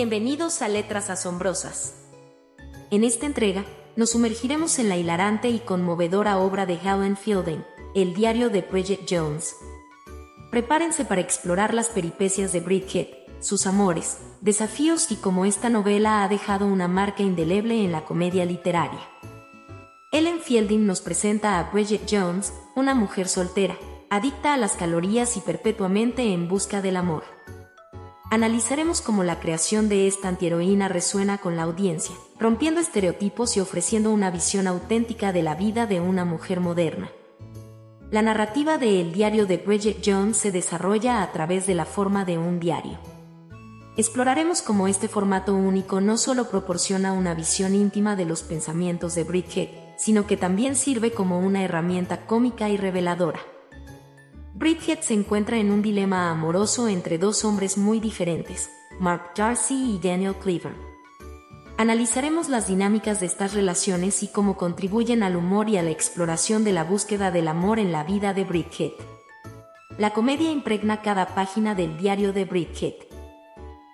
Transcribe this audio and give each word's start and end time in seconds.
Bienvenidos 0.00 0.62
a 0.62 0.68
Letras 0.68 1.10
Asombrosas. 1.10 1.92
En 2.92 3.02
esta 3.02 3.26
entrega, 3.26 3.64
nos 3.96 4.10
sumergiremos 4.10 4.78
en 4.78 4.88
la 4.88 4.96
hilarante 4.96 5.48
y 5.48 5.58
conmovedora 5.58 6.38
obra 6.38 6.66
de 6.66 6.74
Helen 6.74 7.16
Fielding, 7.16 7.64
El 7.96 8.14
diario 8.14 8.48
de 8.48 8.62
Bridget 8.62 9.00
Jones. 9.10 9.56
Prepárense 10.52 11.04
para 11.04 11.20
explorar 11.20 11.74
las 11.74 11.88
peripecias 11.88 12.52
de 12.52 12.60
Bridget, 12.60 13.08
sus 13.40 13.66
amores, 13.66 14.18
desafíos 14.40 15.10
y 15.10 15.16
cómo 15.16 15.44
esta 15.44 15.68
novela 15.68 16.22
ha 16.22 16.28
dejado 16.28 16.66
una 16.66 16.86
marca 16.86 17.24
indeleble 17.24 17.84
en 17.84 17.90
la 17.90 18.04
comedia 18.04 18.44
literaria. 18.44 19.00
Ellen 20.12 20.38
Fielding 20.38 20.86
nos 20.86 21.00
presenta 21.00 21.58
a 21.58 21.72
Bridget 21.72 22.08
Jones, 22.08 22.52
una 22.76 22.94
mujer 22.94 23.26
soltera, 23.26 23.76
adicta 24.10 24.54
a 24.54 24.58
las 24.58 24.76
calorías 24.76 25.36
y 25.36 25.40
perpetuamente 25.40 26.32
en 26.32 26.46
busca 26.46 26.82
del 26.82 26.98
amor. 26.98 27.24
Analizaremos 28.30 29.00
cómo 29.00 29.24
la 29.24 29.40
creación 29.40 29.88
de 29.88 30.06
esta 30.06 30.28
antiheroína 30.28 30.88
resuena 30.88 31.38
con 31.38 31.56
la 31.56 31.62
audiencia, 31.62 32.14
rompiendo 32.38 32.78
estereotipos 32.78 33.56
y 33.56 33.60
ofreciendo 33.60 34.10
una 34.10 34.30
visión 34.30 34.66
auténtica 34.66 35.32
de 35.32 35.42
la 35.42 35.54
vida 35.54 35.86
de 35.86 36.00
una 36.00 36.26
mujer 36.26 36.60
moderna. 36.60 37.10
La 38.10 38.20
narrativa 38.20 38.76
de 38.76 39.00
El 39.00 39.12
diario 39.12 39.46
de 39.46 39.56
Bridget 39.56 40.02
Jones 40.04 40.36
se 40.36 40.52
desarrolla 40.52 41.22
a 41.22 41.32
través 41.32 41.66
de 41.66 41.74
la 41.74 41.86
forma 41.86 42.26
de 42.26 42.36
un 42.36 42.60
diario. 42.60 42.98
Exploraremos 43.96 44.60
cómo 44.60 44.88
este 44.88 45.08
formato 45.08 45.54
único 45.54 46.02
no 46.02 46.18
solo 46.18 46.50
proporciona 46.50 47.14
una 47.14 47.32
visión 47.32 47.74
íntima 47.74 48.14
de 48.14 48.26
los 48.26 48.42
pensamientos 48.42 49.14
de 49.14 49.24
Bridget, 49.24 49.70
sino 49.96 50.26
que 50.26 50.36
también 50.36 50.76
sirve 50.76 51.12
como 51.12 51.40
una 51.40 51.64
herramienta 51.64 52.26
cómica 52.26 52.68
y 52.68 52.76
reveladora. 52.76 53.40
Bridget 54.58 55.02
se 55.02 55.14
encuentra 55.14 55.58
en 55.58 55.70
un 55.70 55.82
dilema 55.82 56.32
amoroso 56.32 56.88
entre 56.88 57.16
dos 57.16 57.44
hombres 57.44 57.78
muy 57.78 58.00
diferentes, 58.00 58.72
Mark 58.98 59.30
Darcy 59.36 59.94
y 59.94 60.00
Daniel 60.02 60.34
Cleaver. 60.34 60.74
Analizaremos 61.76 62.48
las 62.48 62.66
dinámicas 62.66 63.20
de 63.20 63.26
estas 63.26 63.54
relaciones 63.54 64.24
y 64.24 64.26
cómo 64.26 64.56
contribuyen 64.56 65.22
al 65.22 65.36
humor 65.36 65.68
y 65.68 65.76
a 65.76 65.84
la 65.84 65.90
exploración 65.90 66.64
de 66.64 66.72
la 66.72 66.82
búsqueda 66.82 67.30
del 67.30 67.46
amor 67.46 67.78
en 67.78 67.92
la 67.92 68.02
vida 68.02 68.34
de 68.34 68.42
Bridget. 68.42 68.94
La 69.96 70.12
comedia 70.12 70.50
impregna 70.50 71.02
cada 71.02 71.36
página 71.36 71.76
del 71.76 71.96
diario 71.96 72.32
de 72.32 72.44
Bridget. 72.44 73.06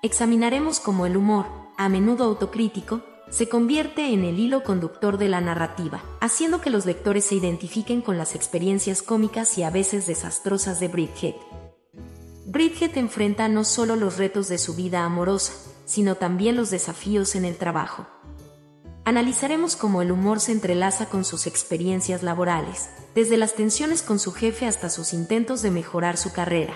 Examinaremos 0.00 0.78
cómo 0.78 1.06
el 1.06 1.16
humor, 1.16 1.46
a 1.76 1.88
menudo 1.88 2.22
autocrítico, 2.22 3.02
se 3.32 3.48
convierte 3.48 4.12
en 4.12 4.24
el 4.24 4.38
hilo 4.38 4.62
conductor 4.62 5.16
de 5.16 5.30
la 5.30 5.40
narrativa, 5.40 6.04
haciendo 6.20 6.60
que 6.60 6.68
los 6.68 6.84
lectores 6.84 7.24
se 7.24 7.34
identifiquen 7.34 8.02
con 8.02 8.18
las 8.18 8.34
experiencias 8.34 9.00
cómicas 9.00 9.56
y 9.56 9.62
a 9.62 9.70
veces 9.70 10.06
desastrosas 10.06 10.80
de 10.80 10.88
Bridget. 10.88 11.36
Bridget 12.44 12.98
enfrenta 12.98 13.48
no 13.48 13.64
solo 13.64 13.96
los 13.96 14.18
retos 14.18 14.48
de 14.48 14.58
su 14.58 14.74
vida 14.74 15.04
amorosa, 15.04 15.54
sino 15.86 16.16
también 16.16 16.56
los 16.56 16.70
desafíos 16.70 17.34
en 17.34 17.46
el 17.46 17.56
trabajo. 17.56 18.06
Analizaremos 19.06 19.76
cómo 19.76 20.02
el 20.02 20.12
humor 20.12 20.38
se 20.38 20.52
entrelaza 20.52 21.06
con 21.06 21.24
sus 21.24 21.46
experiencias 21.46 22.22
laborales, 22.22 22.90
desde 23.14 23.38
las 23.38 23.54
tensiones 23.54 24.02
con 24.02 24.18
su 24.18 24.32
jefe 24.32 24.66
hasta 24.66 24.90
sus 24.90 25.14
intentos 25.14 25.62
de 25.62 25.70
mejorar 25.70 26.18
su 26.18 26.32
carrera. 26.32 26.74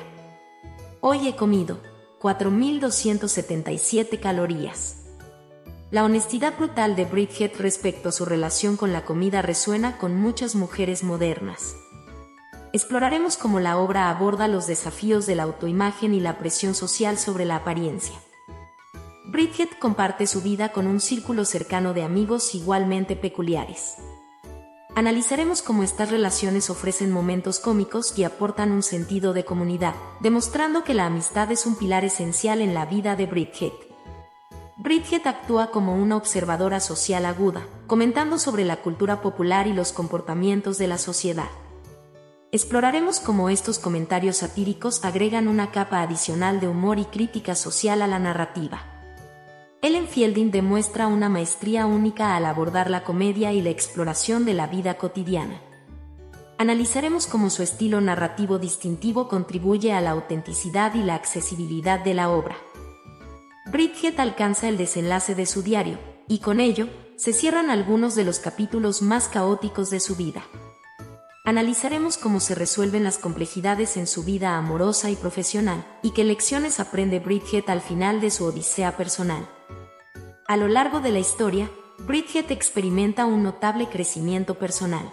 Hoy 1.02 1.28
he 1.28 1.36
comido 1.36 1.82
4.277 2.20 4.18
calorías. 4.18 5.05
La 5.92 6.02
honestidad 6.02 6.56
brutal 6.56 6.96
de 6.96 7.04
Bridget 7.04 7.60
respecto 7.60 8.08
a 8.08 8.12
su 8.12 8.24
relación 8.24 8.76
con 8.76 8.92
la 8.92 9.04
comida 9.04 9.40
resuena 9.40 9.98
con 9.98 10.16
muchas 10.16 10.56
mujeres 10.56 11.04
modernas. 11.04 11.76
Exploraremos 12.72 13.36
cómo 13.36 13.60
la 13.60 13.78
obra 13.78 14.10
aborda 14.10 14.48
los 14.48 14.66
desafíos 14.66 15.26
de 15.26 15.36
la 15.36 15.44
autoimagen 15.44 16.12
y 16.12 16.18
la 16.18 16.38
presión 16.38 16.74
social 16.74 17.18
sobre 17.18 17.44
la 17.44 17.56
apariencia. 17.56 18.16
Bridget 19.26 19.78
comparte 19.78 20.26
su 20.26 20.42
vida 20.42 20.72
con 20.72 20.88
un 20.88 20.98
círculo 20.98 21.44
cercano 21.44 21.94
de 21.94 22.02
amigos 22.02 22.56
igualmente 22.56 23.14
peculiares. 23.14 23.94
Analizaremos 24.96 25.62
cómo 25.62 25.84
estas 25.84 26.10
relaciones 26.10 26.68
ofrecen 26.68 27.12
momentos 27.12 27.60
cómicos 27.60 28.18
y 28.18 28.24
aportan 28.24 28.72
un 28.72 28.82
sentido 28.82 29.34
de 29.34 29.44
comunidad, 29.44 29.94
demostrando 30.18 30.82
que 30.82 30.94
la 30.94 31.06
amistad 31.06 31.52
es 31.52 31.64
un 31.64 31.76
pilar 31.76 32.04
esencial 32.04 32.60
en 32.60 32.74
la 32.74 32.86
vida 32.86 33.14
de 33.14 33.26
Bridget. 33.26 33.85
Bridget 34.86 35.26
actúa 35.26 35.72
como 35.72 35.96
una 35.96 36.16
observadora 36.16 36.78
social 36.78 37.26
aguda, 37.26 37.66
comentando 37.88 38.38
sobre 38.38 38.64
la 38.64 38.76
cultura 38.82 39.20
popular 39.20 39.66
y 39.66 39.72
los 39.72 39.90
comportamientos 39.92 40.78
de 40.78 40.86
la 40.86 40.96
sociedad. 40.96 41.48
Exploraremos 42.52 43.18
cómo 43.18 43.50
estos 43.50 43.80
comentarios 43.80 44.36
satíricos 44.36 45.04
agregan 45.04 45.48
una 45.48 45.72
capa 45.72 46.02
adicional 46.02 46.60
de 46.60 46.68
humor 46.68 47.00
y 47.00 47.04
crítica 47.06 47.56
social 47.56 48.00
a 48.00 48.06
la 48.06 48.20
narrativa. 48.20 48.84
Ellen 49.82 50.06
Fielding 50.06 50.52
demuestra 50.52 51.08
una 51.08 51.28
maestría 51.28 51.84
única 51.84 52.36
al 52.36 52.46
abordar 52.46 52.88
la 52.88 53.02
comedia 53.02 53.52
y 53.52 53.62
la 53.62 53.70
exploración 53.70 54.44
de 54.44 54.54
la 54.54 54.68
vida 54.68 54.98
cotidiana. 54.98 55.60
Analizaremos 56.58 57.26
cómo 57.26 57.50
su 57.50 57.64
estilo 57.64 58.00
narrativo 58.00 58.60
distintivo 58.60 59.26
contribuye 59.26 59.92
a 59.92 60.00
la 60.00 60.10
autenticidad 60.10 60.94
y 60.94 61.02
la 61.02 61.16
accesibilidad 61.16 61.98
de 62.04 62.14
la 62.14 62.30
obra. 62.30 62.56
Bridget 63.76 64.18
alcanza 64.20 64.70
el 64.70 64.78
desenlace 64.78 65.34
de 65.34 65.44
su 65.44 65.60
diario, 65.60 65.98
y 66.28 66.38
con 66.38 66.60
ello, 66.60 66.88
se 67.16 67.34
cierran 67.34 67.68
algunos 67.68 68.14
de 68.14 68.24
los 68.24 68.38
capítulos 68.38 69.02
más 69.02 69.28
caóticos 69.28 69.90
de 69.90 70.00
su 70.00 70.16
vida. 70.16 70.42
Analizaremos 71.44 72.16
cómo 72.16 72.40
se 72.40 72.54
resuelven 72.54 73.04
las 73.04 73.18
complejidades 73.18 73.98
en 73.98 74.06
su 74.06 74.24
vida 74.24 74.56
amorosa 74.56 75.10
y 75.10 75.14
profesional, 75.14 75.84
y 76.02 76.12
qué 76.12 76.24
lecciones 76.24 76.80
aprende 76.80 77.20
Bridget 77.20 77.68
al 77.68 77.82
final 77.82 78.22
de 78.22 78.30
su 78.30 78.46
odisea 78.46 78.96
personal. 78.96 79.46
A 80.48 80.56
lo 80.56 80.68
largo 80.68 81.00
de 81.00 81.12
la 81.12 81.18
historia, 81.18 81.70
Bridget 81.98 82.50
experimenta 82.50 83.26
un 83.26 83.42
notable 83.42 83.90
crecimiento 83.90 84.54
personal. 84.58 85.12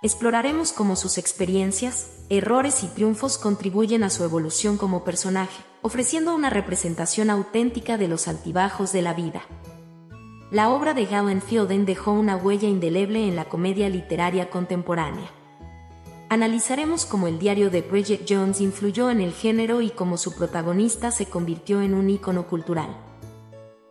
Exploraremos 0.00 0.72
cómo 0.72 0.96
sus 0.96 1.18
experiencias, 1.18 2.12
errores 2.30 2.82
y 2.82 2.86
triunfos 2.86 3.36
contribuyen 3.36 4.04
a 4.04 4.08
su 4.08 4.24
evolución 4.24 4.78
como 4.78 5.04
personaje, 5.04 5.67
ofreciendo 5.82 6.34
una 6.34 6.50
representación 6.50 7.30
auténtica 7.30 7.96
de 7.96 8.08
los 8.08 8.28
altibajos 8.28 8.92
de 8.92 9.02
la 9.02 9.14
vida. 9.14 9.42
La 10.50 10.70
obra 10.70 10.94
de 10.94 11.02
Helen 11.02 11.42
Fielding 11.42 11.84
dejó 11.84 12.12
una 12.12 12.36
huella 12.36 12.68
indeleble 12.68 13.28
en 13.28 13.36
la 13.36 13.44
comedia 13.44 13.88
literaria 13.88 14.48
contemporánea. 14.48 15.30
Analizaremos 16.30 17.04
cómo 17.04 17.26
el 17.26 17.38
diario 17.38 17.70
de 17.70 17.82
Bridget 17.82 18.26
Jones 18.28 18.60
influyó 18.60 19.10
en 19.10 19.20
el 19.20 19.32
género 19.32 19.80
y 19.80 19.90
cómo 19.90 20.16
su 20.16 20.34
protagonista 20.34 21.10
se 21.10 21.26
convirtió 21.26 21.80
en 21.82 21.94
un 21.94 22.10
ícono 22.10 22.46
cultural. 22.46 22.96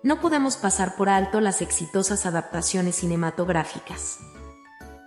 No 0.03 0.21
podemos 0.21 0.57
pasar 0.57 0.95
por 0.95 1.09
alto 1.09 1.41
las 1.41 1.61
exitosas 1.61 2.25
adaptaciones 2.25 2.95
cinematográficas. 2.95 4.19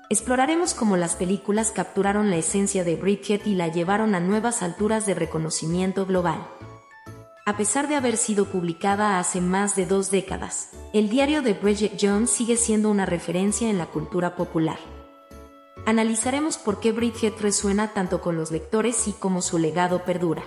Exploraremos 0.08 0.74
cómo 0.74 0.96
las 0.96 1.14
películas 1.14 1.70
capturaron 1.70 2.30
la 2.30 2.36
esencia 2.36 2.82
de 2.82 2.96
Bridget 2.96 3.46
y 3.46 3.54
la 3.54 3.68
llevaron 3.68 4.16
a 4.16 4.20
nuevas 4.20 4.62
alturas 4.62 5.06
de 5.06 5.14
reconocimiento 5.14 6.06
global. 6.06 6.44
A 7.46 7.56
pesar 7.56 7.88
de 7.88 7.96
haber 7.96 8.16
sido 8.16 8.44
publicada 8.44 9.18
hace 9.18 9.40
más 9.40 9.74
de 9.74 9.86
dos 9.86 10.10
décadas, 10.10 10.70
el 10.92 11.08
diario 11.08 11.40
de 11.40 11.54
Bridget 11.54 11.98
Jones 12.00 12.30
sigue 12.30 12.56
siendo 12.56 12.90
una 12.90 13.06
referencia 13.06 13.70
en 13.70 13.78
la 13.78 13.86
cultura 13.86 14.36
popular. 14.36 14.78
Analizaremos 15.86 16.58
por 16.58 16.80
qué 16.80 16.92
Bridget 16.92 17.40
resuena 17.40 17.94
tanto 17.94 18.20
con 18.20 18.36
los 18.36 18.50
lectores 18.50 19.08
y 19.08 19.12
cómo 19.12 19.40
su 19.40 19.58
legado 19.58 20.04
perdura. 20.04 20.44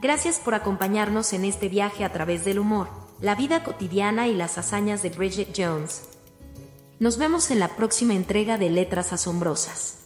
Gracias 0.00 0.38
por 0.38 0.54
acompañarnos 0.54 1.32
en 1.32 1.44
este 1.44 1.68
viaje 1.68 2.04
a 2.04 2.12
través 2.12 2.44
del 2.44 2.60
humor, 2.60 2.88
la 3.20 3.34
vida 3.34 3.64
cotidiana 3.64 4.28
y 4.28 4.34
las 4.34 4.58
hazañas 4.58 5.02
de 5.02 5.10
Bridget 5.10 5.52
Jones. 5.56 6.04
Nos 7.00 7.18
vemos 7.18 7.50
en 7.50 7.58
la 7.58 7.68
próxima 7.68 8.14
entrega 8.14 8.56
de 8.56 8.70
Letras 8.70 9.12
Asombrosas. 9.12 9.98